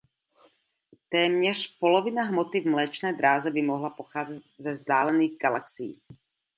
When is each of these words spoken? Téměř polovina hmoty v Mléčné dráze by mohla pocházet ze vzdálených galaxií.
Téměř 1.09 1.77
polovina 1.77 2.23
hmoty 2.23 2.59
v 2.61 2.65
Mléčné 2.65 3.13
dráze 3.13 3.51
by 3.51 3.61
mohla 3.61 3.89
pocházet 3.89 4.43
ze 4.57 4.71
vzdálených 4.71 5.37
galaxií. 5.37 6.01